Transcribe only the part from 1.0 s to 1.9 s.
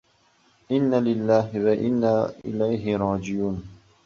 lillahi va